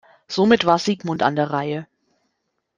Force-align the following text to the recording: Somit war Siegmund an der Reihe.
Somit 0.27 0.65
war 0.65 0.79
Siegmund 0.79 1.21
an 1.21 1.35
der 1.35 1.51
Reihe. 1.51 1.85